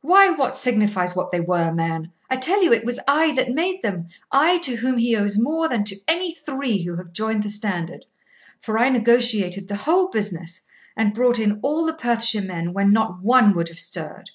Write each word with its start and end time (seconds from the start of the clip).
'Why, 0.00 0.30
what 0.30 0.54
signifies 0.56 1.16
what 1.16 1.32
they 1.32 1.40
were, 1.40 1.72
man? 1.72 2.12
I 2.30 2.36
tell 2.36 2.62
you 2.62 2.72
it 2.72 2.84
was 2.84 3.00
I 3.08 3.32
that 3.34 3.50
made 3.50 3.82
them 3.82 4.06
I 4.30 4.58
to 4.58 4.76
whom 4.76 4.96
he 4.98 5.16
owes 5.16 5.38
more 5.40 5.68
than 5.68 5.82
to 5.86 5.96
any 6.06 6.32
three 6.32 6.84
who 6.84 6.94
have 6.94 7.12
joined 7.12 7.42
the 7.42 7.48
standard; 7.48 8.06
for 8.60 8.78
I 8.78 8.88
negotiated 8.90 9.66
the 9.66 9.74
whole 9.74 10.08
business, 10.12 10.60
and 10.96 11.12
brought 11.12 11.40
in 11.40 11.58
all 11.62 11.84
the 11.84 11.94
Perthshire 11.94 12.46
men 12.46 12.74
when 12.74 12.92
not 12.92 13.20
one 13.24 13.54
would 13.54 13.66
have 13.66 13.80
stirred. 13.80 14.30